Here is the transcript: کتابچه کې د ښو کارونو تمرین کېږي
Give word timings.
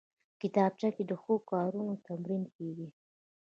کتابچه 0.41 0.89
کې 0.95 1.03
د 1.07 1.11
ښو 1.21 1.33
کارونو 1.51 1.93
تمرین 2.07 2.43
کېږي 2.55 2.87